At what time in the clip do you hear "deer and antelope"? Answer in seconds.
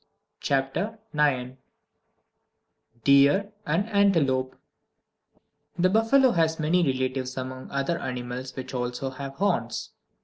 3.03-4.55